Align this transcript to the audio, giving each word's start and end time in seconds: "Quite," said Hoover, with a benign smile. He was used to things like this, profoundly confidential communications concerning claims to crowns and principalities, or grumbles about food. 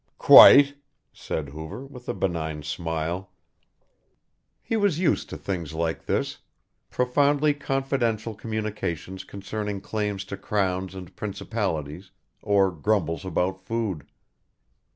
"Quite," 0.17 0.77
said 1.13 1.49
Hoover, 1.49 1.85
with 1.85 2.09
a 2.09 2.15
benign 2.15 2.63
smile. 2.63 3.29
He 4.63 4.75
was 4.75 4.97
used 4.97 5.29
to 5.29 5.37
things 5.37 5.75
like 5.75 6.07
this, 6.07 6.39
profoundly 6.89 7.53
confidential 7.53 8.33
communications 8.33 9.23
concerning 9.23 9.79
claims 9.79 10.25
to 10.25 10.37
crowns 10.37 10.95
and 10.95 11.15
principalities, 11.15 12.09
or 12.41 12.71
grumbles 12.71 13.23
about 13.23 13.61
food. 13.61 14.07